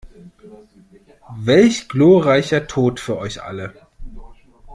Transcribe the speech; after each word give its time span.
Welch 1.37 1.87
gloreicher 1.87 2.65
Tot 2.65 2.99
für 2.99 3.19
euch 3.19 3.43
alle! 3.43 3.71